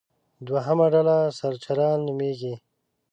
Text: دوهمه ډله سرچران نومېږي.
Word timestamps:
دوهمه 0.47 0.85
ډله 0.93 1.17
سرچران 1.39 1.97
نومېږي. 2.07 2.53